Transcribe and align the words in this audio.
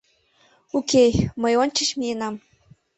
Уке, 0.77 1.05
мый 1.41 1.53
ончыч 1.61 1.89
миенам. 1.99 2.35